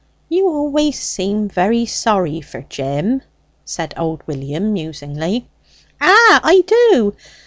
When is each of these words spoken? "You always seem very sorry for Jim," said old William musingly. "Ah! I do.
"You 0.29 0.47
always 0.47 0.99
seem 0.99 1.47
very 1.47 1.85
sorry 1.85 2.41
for 2.41 2.63
Jim," 2.63 3.21
said 3.63 3.93
old 3.95 4.23
William 4.25 4.73
musingly. 4.73 5.47
"Ah! 6.01 6.41
I 6.43 6.61
do. 6.65 7.15